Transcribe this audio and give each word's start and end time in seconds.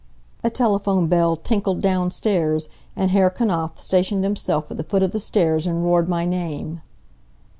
A 0.43 0.49
telephone 0.49 1.05
bell 1.05 1.35
tinkled 1.35 1.79
downstairs 1.79 2.69
and 2.95 3.11
Herr 3.11 3.29
Knapf 3.29 3.77
stationed 3.77 4.23
himself 4.23 4.71
at 4.71 4.77
the 4.77 4.83
foot 4.83 5.03
of 5.03 5.11
the 5.11 5.19
stairs 5.19 5.67
and 5.67 5.83
roared 5.83 6.09
my 6.09 6.25
name. 6.25 6.81